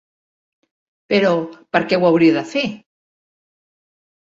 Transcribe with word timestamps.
Però, 1.13 1.33
per 1.77 1.83
què 1.93 2.01
ho 2.01 2.09
hauria 2.11 2.37
de 2.41 2.45
fer? 2.55 2.65